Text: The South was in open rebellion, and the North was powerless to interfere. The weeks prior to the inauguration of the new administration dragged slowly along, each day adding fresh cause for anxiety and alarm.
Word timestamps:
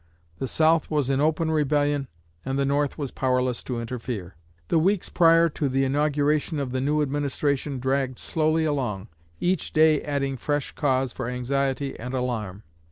The 0.39 0.47
South 0.47 0.89
was 0.89 1.11
in 1.11 1.21
open 1.21 1.51
rebellion, 1.51 2.07
and 2.43 2.57
the 2.57 2.65
North 2.65 2.97
was 2.97 3.11
powerless 3.11 3.61
to 3.65 3.79
interfere. 3.79 4.35
The 4.69 4.79
weeks 4.79 5.09
prior 5.09 5.47
to 5.49 5.69
the 5.69 5.83
inauguration 5.83 6.57
of 6.59 6.71
the 6.71 6.81
new 6.81 7.03
administration 7.03 7.77
dragged 7.77 8.17
slowly 8.17 8.65
along, 8.65 9.09
each 9.39 9.73
day 9.73 10.01
adding 10.01 10.37
fresh 10.37 10.71
cause 10.71 11.11
for 11.13 11.27
anxiety 11.29 11.99
and 11.99 12.15
alarm. 12.15 12.63